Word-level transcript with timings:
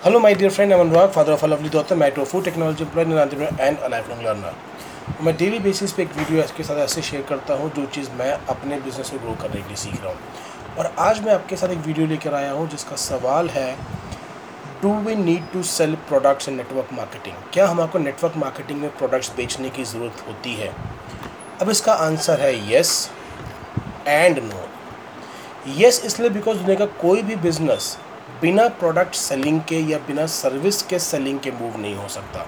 Hello, 0.00 0.20
my 0.20 0.32
dear 0.32 0.48
friend. 0.48 0.72
I'm 0.72 0.78
Anurag, 0.80 1.12
father 1.12 1.32
of 1.32 1.42
a 1.42 1.48
lovely 1.48 1.68
daughter, 1.68 1.96
micro 1.96 2.24
food 2.24 2.44
technology 2.44 2.84
employee, 2.84 3.18
an 3.60 3.78
entrepreneur. 3.78 4.52
मैं 5.22 5.36
daily 5.36 5.58
basis 5.58 5.92
पे 5.92 6.02
एक 6.02 6.12
video 6.16 6.42
इसके 6.42 6.62
साथ 6.62 6.76
ऐसे 6.78 7.02
share 7.02 7.22
करता 7.28 7.54
हूँ 7.54 7.70
जो 7.76 7.86
चीज़ 7.96 8.10
मैं 8.18 8.30
अपने 8.54 8.78
बिज़नेस 8.80 9.10
को 9.10 9.18
ग्रो 9.18 9.34
करने 9.42 9.62
के 9.62 9.68
लिए 9.68 9.76
सीख 9.76 10.02
रहा 10.02 10.12
हूँ 10.12 10.76
और 10.78 10.92
आज 11.06 11.20
मैं 11.24 11.32
आपके 11.34 11.56
साथ 11.56 11.70
एक 11.70 11.78
वीडियो 11.86 12.06
लेकर 12.06 12.34
आया 12.34 12.52
हूँ 12.52 12.68
जिसका 12.70 12.96
सवाल 13.06 13.48
है 13.50 13.66
do 14.82 14.94
we 15.02 15.14
need 15.16 15.52
to 15.52 15.62
sell 15.72 15.94
products 16.08 16.48
in 16.48 16.56
network 16.56 16.92
marketing 16.94 17.36
क्या 17.52 17.68
हमको 17.68 17.98
नेटवर्क 17.98 18.36
मार्केटिंग 18.46 18.80
में 18.80 18.90
प्रोडक्ट्स 18.98 19.34
बेचने 19.36 19.70
की 19.70 19.84
ज़रूरत 19.86 20.24
होती 20.28 20.54
है 20.54 20.74
अब 21.60 21.70
इसका 21.70 21.92
आंसर 22.06 22.40
है 22.40 22.56
येस 22.70 22.98
एंड 24.08 24.38
नो 24.44 24.66
येस 25.76 26.04
इसलिए 26.04 26.30
बिकॉज़ 26.30 26.58
दुनिया 26.58 26.78
का 26.78 26.86
कोई 27.00 27.22
भी 27.22 27.36
बिज़नेस 27.42 27.96
बिना 28.42 28.66
प्रोडक्ट 28.70 29.14
सेलिंग 29.14 29.60
के 29.60 29.78
या 29.82 29.98
बिना 29.98 30.26
सर्विस 30.26 30.80
के 30.82 30.98
सेलिंग 30.98 31.38
के 31.40 31.50
मूव 31.50 31.80
नहीं 31.80 31.94
हो 31.94 32.08
सकता। 32.08 32.46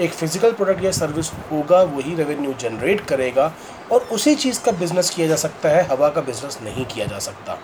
एक 0.00 0.12
फ़िज़िकल 0.12 0.52
प्रोडक्ट 0.52 0.82
या 0.84 0.90
सर्विस 0.92 1.30
होगा, 1.50 1.82
वही 1.82 2.14
रेवेन्यू 2.14 2.52
जनरेट 2.60 3.00
करेगा 3.00 3.52
और 3.92 4.08
उसी 4.12 4.34
चीज़ 4.34 4.62
का 4.62 4.72
बिज़नेस 4.72 5.10
किया 5.10 5.26
जा 5.26 5.36
सकता 5.36 5.68
है, 5.68 5.86
हवा 5.88 6.08
का 6.08 6.20
बिज़नेस 6.20 6.58
नहीं 6.62 6.84
किया 6.84 7.06
जा 7.06 7.18
सकता। 7.18 7.58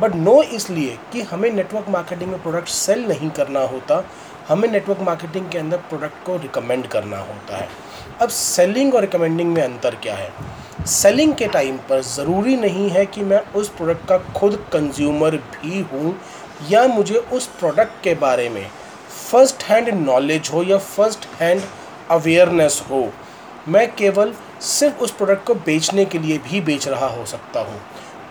बट 0.00 0.14
नो 0.14 0.42
इसलिए 0.42 0.98
कि 1.12 1.22
हमें 1.22 1.50
नेटवर्क 1.50 1.88
मार्केटिंग 1.88 2.30
में 2.30 2.42
प्रोडक्ट 2.42 2.68
सेल 2.68 3.06
नहीं 3.08 3.30
करना 3.30 3.60
होता, 3.64 4.04
हमें 4.48 4.68
नेटवर्क 4.70 5.00
मार्केटिंग 5.00 5.48
के 5.50 5.58
अंदर 5.58 5.76
प्रोडक्ट 5.88 6.24
को 6.26 6.36
रिकमेंड 6.36 6.86
करना 6.86 7.18
होता 7.18 7.56
है। 7.56 7.68
अब 8.22 8.28
सेलिंग 8.28 8.94
और 8.94 9.00
रिकमेंडिंग 9.00 9.52
में 9.52 9.62
अंतर 9.62 9.94
क्या 9.94 10.14
है? 10.14 10.32
सेलिंग 10.86 11.34
के 11.34 11.46
टाइम 11.46 11.76
पर 11.88 12.00
ज़रूरी 12.02 12.56
नहीं 12.56 12.88
है 12.90 13.04
कि 13.06 13.22
मैं 13.22 13.40
उस 13.52 13.68
प्रोडक्ट 13.68 14.06
का 14.08 14.18
खुद 14.36 14.54
कंज्यूमर 14.72 15.36
भी 15.36 15.80
हूँ 15.92 16.14
या 16.62 16.86
मुझे 16.88 17.16
उस 17.32 17.46
प्रोडक्ट 17.58 18.02
के 18.04 18.14
बारे 18.16 18.48
में 18.48 18.66
फ़र्स्ट 19.30 19.62
हैंड 19.64 19.88
नॉलेज 19.96 20.50
हो 20.52 20.62
या 20.62 20.78
फ़र्स्ट 20.78 21.26
हैंड 21.40 21.62
अवेयरनेस 22.10 22.82
हो, 22.90 23.08
मैं 23.68 23.90
केवल 23.94 24.32
सिर्फ़ 24.62 25.02
उस 25.02 25.10
प्रोडक्ट 25.12 25.46
को 25.46 25.54
बेचने 25.66 26.04
के 26.04 26.18
लिए 26.18 26.38
भी 26.40 26.60
बेच 26.60 26.88
रहा 26.88 27.06
हो 27.06 27.24
सकता 27.26 27.60
हूँ। 27.60 27.80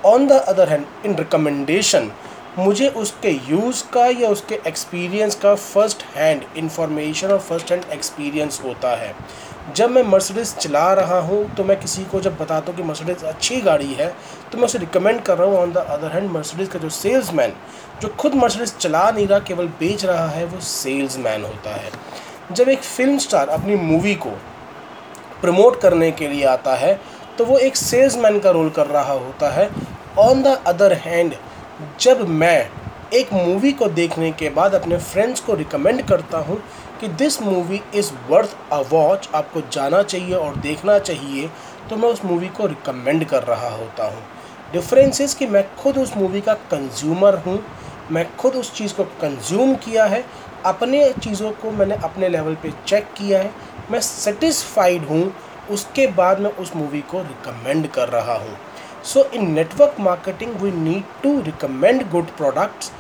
On 0.06 0.28
the 0.28 0.32
other 0.32 0.70
hand 0.70 0.86
in 1.06 1.16
recommendation 1.16 2.12
मुझे 2.60 2.88
उसके 2.90 3.30
यूज़ 3.50 3.84
का 3.94 4.06
या 4.20 4.30
उसके 4.30 4.56
एक्सपीरियंस 4.68 5.36
का 5.36 5.54
फ़र्स्ट 5.56 6.04
हैंड 6.16 6.44
इंफॉर्मेशन 6.58 7.32
और 7.32 7.40
फ़र्स्ट 7.40 7.72
हैंड 7.72 7.84
एक्सपीरियंस 7.94 8.60
होता 8.64 8.96
है। 8.98 9.14
जब 9.76 9.90
मैं 9.90 10.04
मर्सिडीज़ 10.04 10.56
चला 10.56 10.92
रहा 10.94 11.20
हूँ 11.22 11.44
तो 11.56 11.64
मैं 11.64 11.80
किसी 11.80 12.04
को 12.12 12.20
जब 12.22 12.38
बताता 12.38 12.72
हूँ 12.72 12.76
कि 12.78 12.84
मर्सिडीज़ 12.84 13.26
अच्छी 13.26 13.60
गाड़ी 13.62 13.94
है 13.94 14.08
तो 14.52 14.58
मैं 14.58 14.66
उसे 14.66 14.78
रिकमेंड 14.78 15.22
कर 15.22 15.38
रहा 15.38 15.48
हूँ 15.48 15.58
on 15.58 15.72
the 15.74 15.78
other 15.78 16.12
hand 16.12 16.30
Mercedes 16.32 16.70
का 16.70 16.80
जो 16.80 16.90
सेल्समैन 16.92 17.54
जो 18.02 18.08
खुद 18.20 18.36
मर्सिडीज़ 18.36 18.76
चला 18.78 19.10
नहीं 19.12 19.28
रहा, 19.28 19.40
केवल 19.40 19.68
बेच 19.80 20.06
रहा 20.06 20.28
है, 20.28 20.46
वो 20.46 20.60
सेल्समैन 20.62 21.44
होता 21.44 21.76
है। 21.76 21.92
जब 22.52 22.70
एक 22.70 22.82
फ़िल्म 22.82 23.18
स्टार 23.18 23.50
अपनी 23.50 23.76
मूवी 23.78 24.16
को 24.16 24.30
प्रमोट 25.42 25.80
करने 25.82 26.12
के 26.12 26.28
लिए 26.28 26.46
आता 26.48 26.76
है 26.76 27.00
तो 27.38 27.46
वो 27.46 27.58
एक 27.60 27.76
सेल्समैन 27.78 28.40
का 28.40 28.52
रोल 28.52 28.70
कर 28.70 28.88
रहा 28.88 29.14
होता 29.14 29.50
है। 29.52 29.70
ऑन 30.20 30.42
द 30.44 30.62
अदर 30.68 30.94
हैंड 30.96 31.36
जब 32.02 32.22
मैं 32.28 32.70
एक 33.14 33.34
मूवी 33.34 33.72
को 33.72 33.88
देखने 33.88 34.32
के 34.32 34.50
बाद 34.50 34.74
अपने 34.76 34.98
फ्रेंड्स 34.98 35.40
को 35.40 35.54
रिकमेंड 35.56 36.02
करता 36.08 36.38
हूँ 36.38 36.58
कि 37.00 37.08
this 37.08 37.42
movie 37.42 37.82
is 37.96 38.12
worth 38.30 38.56
a 38.72 38.80
watch 38.90 39.28
आपको 39.36 39.62
जाना 39.74 40.02
चाहिए 40.04 40.36
और 40.36 40.56
देखना 40.58 40.98
चाहिए 41.00 41.50
तो 41.90 41.96
मैं 41.96 42.10
उस 42.10 42.24
मूवी 42.26 42.48
को 42.58 42.66
रिकमेंड 42.66 43.26
कर 43.26 43.44
रहा 43.44 43.70
होता 43.70 44.08
हूँ। 44.08 44.24
डिफरेंस 44.74 45.22
इज़ 45.22 45.36
कि 45.38 45.48
मैं 45.48 45.64
खुद 45.76 45.98
उस 45.98 46.16
मूवी 46.18 46.42
का 46.42 46.54
कंज्यूमर 46.72 47.36
हूँ, 47.38 47.60
मैं 48.12 48.26
खुद 48.38 48.56
उस 48.56 48.74
चीज़ 48.76 48.94
को 48.94 49.04
कंज्यूम 49.22 49.76
किया 49.76 50.06
है, 50.06 50.24
अपने 50.66 51.12
चीज़ों 51.14 51.52
को 51.52 51.72
मैंने 51.72 51.96
अपने 52.04 52.30
लेवल 52.30 52.56
पे 52.56 52.72
चेक 52.88 53.14
किया 53.18 53.40
है, 53.40 53.52
मैं 53.92 54.02
सेटिस्फाइड 54.02 55.06
हूँ, 55.06 55.32
उसके 55.72 56.08
बाद 56.08 56.40
मैं 56.40 56.52
उस 56.54 56.76
मूवी 56.76 57.02
को 57.12 57.22
रिकमेंड 57.22 57.88
कर 57.88 58.10
रहा 58.10 58.38
हूँ। 58.38 58.58
So 59.04 59.24
in 59.34 59.52
network 59.52 60.00
marketing 60.00 60.56
we 60.62 60.72
need 60.72 61.04
to 61.24 61.40
recommend 61.42 62.10
good 62.12 62.36
products 62.38 62.92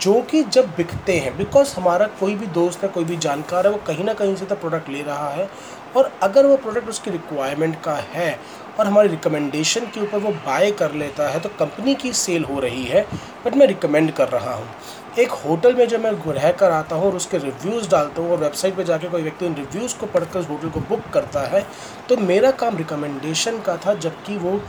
जो 0.00 0.20
कि 0.30 0.42
जब 0.44 0.68
बिकते 0.76 1.16
हैं 1.18 1.36
बिकॉज़ 1.36 1.74
हमारा 1.76 2.06
कोई 2.20 2.34
भी 2.34 2.46
दोस्त 2.48 2.82
है, 2.82 2.88
कोई 2.88 3.04
भी 3.04 3.16
जानकार 3.16 3.66
है, 3.66 3.72
वो 3.72 3.80
कहीं 3.86 4.04
ना 4.04 4.12
कहीं 4.14 4.34
से 4.36 4.44
तो 4.44 4.54
प्रोडक्ट 4.56 4.88
ले 4.88 5.02
रहा 5.02 5.28
है 5.30 5.48
और 5.96 6.10
अगर 6.22 6.46
वो 6.46 6.56
प्रोडक्ट 6.56 6.88
उसकी 6.88 7.10
रिक्वायरमेंट 7.10 7.80
का 7.82 7.94
है 8.12 8.38
और 8.78 8.86
हमारी 8.86 9.08
रिकमेंडेशन 9.08 9.86
के 9.86 10.00
ऊपर 10.00 10.18
वो 10.18 10.30
बाय 10.46 10.70
कर 10.72 10.92
लेता 10.94 11.28
है 11.28 11.40
तो 11.40 11.48
कंपनी 11.58 11.94
की 11.94 12.12
सेल 12.12 12.44
हो 12.44 12.58
रही 12.60 12.84
है 12.84 13.06
बट 13.44 13.56
मैं 13.56 13.66
रिकमेंड 13.66 14.12
कर 14.12 14.28
रहा 14.28 14.54
हूँ। 14.54 14.68
एक 15.18 15.30
होटल 15.38 15.74
में 15.74 15.86
जब 15.88 16.02
मैं 16.02 16.12
रह 16.32 16.50
कर 16.52 16.70
आता 16.70 16.96
हूँ 16.96 17.06
और 17.06 17.16
उसके 17.16 17.38
रिव्यूज़ 17.38 17.88
डालता 17.90 18.22
हूँ 18.22 18.30
और 18.32 18.38
वेबसाइट 18.38 18.76
पे 18.76 18.84
जाके 18.84 19.08
कोई 19.08 19.22
व्यक्ति 19.22 19.46
उन 19.46 19.54
रिव्यूज़ 19.54 19.96
को 19.98 20.06
पढ़कर 20.06 20.38
उस 20.38 20.48
होटल 20.48 20.68
को 20.68 20.80
बुक 20.88 21.10
करता 21.14 21.40
है 21.48 21.66
तो 22.08 22.16
मेरा 22.18 22.50
काम 22.52 22.76
रिकमेंडेशन 22.76 23.60
का 23.60 23.76
था, 23.76 23.94
जबकि 23.94 24.36
वो 24.36 24.60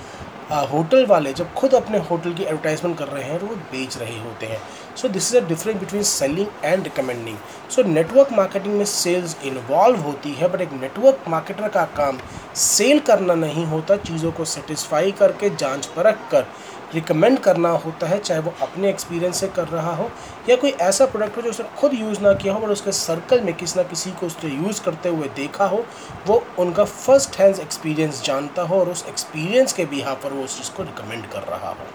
होटल 0.52 1.06
वाले 1.06 1.34
जब 1.34 1.54
खुद 1.54 1.74
अपने 1.74 1.98
होटल 2.10 2.34
की 2.34 2.44
एडवर्टाइजमेंट 2.44 2.98
कर 2.98 3.08
रहे 3.08 3.24
हैं 3.24 3.40
तो 3.40 3.46
वो 3.46 3.56
बेच 3.72 3.98
रहे 3.98 4.18
होते 4.20 4.46
हैं। 4.46 4.60
So 4.96 5.08
this 5.08 5.34
is 5.34 5.38
a 5.38 5.48
difference 5.48 5.80
between 5.80 6.04
selling 6.04 6.48
and 6.64 6.84
recommending 6.84 7.38
so 7.72 7.84
network 7.84 8.32
marketing 8.34 8.76
में 8.78 8.86
सेल्स 8.86 9.38
इन्वॉल्व 9.46 10.00
होती 10.02 10.34
है 10.34 10.52
बट 10.54 10.62
एक 10.62 10.74
नेटवर्क 10.82 11.24
मार्केटर 11.30 11.68
का 11.70 11.86
काम 11.98 12.20
सेल 12.56 13.00
करना 13.02 13.34
नहीं 13.36 13.66
होता, 13.66 13.96
चीज़ों 13.98 14.32
को 14.32 14.46
सेटिस्फाई 14.46 15.12
करके 15.12 15.50
जाँच 15.56 15.86
परख 15.88 16.30
कर 16.32 16.46
रिकमेंड 16.94 17.38
करना 17.40 17.70
होता 17.84 18.08
है, 18.08 18.18
चाहे 18.20 18.42
वो 18.42 18.54
अपने 18.62 18.90
एक्सपीरियंस 18.90 19.40
से 19.40 19.48
कर 19.48 19.68
रहा 19.68 19.94
हो, 19.96 20.10
या 20.50 20.56
कोई 20.56 20.72
ऐसा 20.82 21.06
प्रोडक्ट 21.06 21.38
हो 21.38 21.42
जो 21.42 21.50
उसने 21.50 21.66
खुद 21.80 21.94
यूज़ 21.94 22.20
ना 22.22 22.34
किया 22.34 22.54
हो 22.54 22.60
बट 22.60 22.70
उसके 22.70 22.92
सर्कल 22.92 23.42
में 23.42 23.54
किसी 23.54 23.80
ना 23.80 23.84
किसी 23.84 24.12
को 24.12 24.26
उसने 24.26 24.50
यूज़ 24.52 24.82
करते 24.84 25.10
हुए 25.10 25.28
देखा 25.36 25.66
हो, 25.66 25.84
वो 26.28 26.44
उनका 26.60 26.84
फ़र्स्ट 26.86 27.40
हैंड 27.40 27.60
एक्सपीरियंस 27.60 28.22
जानता 28.26 28.62
हो, 28.62 28.80
और 28.80 28.90
उस 28.90 29.06
एक्सपीरियंस 29.10 29.74
के 29.74 29.86
बिहा 29.86 30.14
पर 30.16 30.33
वो 30.34 30.44
उस 30.44 30.58
चीज़ 30.58 30.72
को 30.76 30.84
रिकमेंड 30.84 31.26
कर 31.32 31.44
रहा 31.46 31.70
हो। 31.70 31.86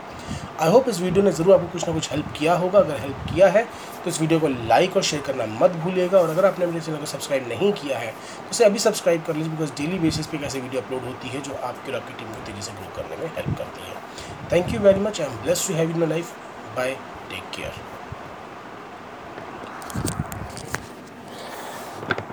आई 0.60 0.70
होप 0.70 0.88
इस 0.88 1.00
वीडियो 1.00 1.24
ने 1.24 1.32
ज़रूर 1.32 1.54
आपको 1.54 1.66
कुछ 1.72 1.86
ना 1.88 1.94
कुछ 1.94 2.10
हेल्प 2.10 2.32
किया 2.38 2.54
होगा। 2.56 2.78
अगर 2.78 3.00
हेल्प 3.00 3.24
किया 3.28 3.48
है 3.48 3.62
तो 4.04 4.10
इस 4.10 4.20
वीडियो 4.20 4.40
को 4.40 4.48
लाइक 4.48 4.96
और 4.96 5.02
शेयर 5.02 5.22
करना 5.22 5.46
मत 5.60 5.76
भूलिएगा। 5.84 6.18
और 6.18 6.30
अगर 6.30 6.46
आपने 6.46 6.66
मेरे 6.66 6.80
चैनल 6.80 6.98
को 6.98 7.06
सब्सक्राइब 7.06 7.48
नहीं 7.48 7.72
किया 7.74 7.98
है 7.98 8.10
तो 8.10 8.50
उसे 8.50 8.64
अभी 8.64 8.78
सब्सक्राइब 8.78 9.24
कर 9.26 9.36
लीजिए 9.36 9.52
बिकॉज़ 9.52 9.72
डेली 9.76 9.98
बेसिस 9.98 10.26
पे 10.26 10.38
कैसे 10.38 10.60
वीडियो 10.60 10.82
अपलोड 10.82 11.04
होती 11.04 11.28
है, 11.28 11.40
जो 11.40 11.54
आपकी 11.54 11.92
और 11.92 11.98
आपकी 11.98 12.18
टीम 12.18 12.34
को 12.34 12.46
तेज़ी 12.46 12.62
से 12.62 12.72
ग्रो 12.72 12.92
करने 12.96 13.22
में 13.22 13.30
हेल्प 13.36 13.58
करती 13.58 13.90
है। 13.90 14.50
Thank 14.52 14.74
you 14.74 14.80
very 14.80 15.00
much 15.00 15.20
I 15.20 15.26
am 15.26 15.42
bless 15.42 15.68
to 15.68 15.74
have 15.74 15.90
in 15.90 15.98
my 15.98 16.08
life 16.08 16.34
bye 16.76 16.94
take 17.30 17.50
care 17.56 17.97